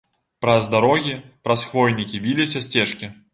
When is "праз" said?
0.45-0.69, 1.49-1.65